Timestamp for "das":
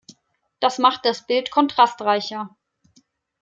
0.59-0.79, 1.05-1.27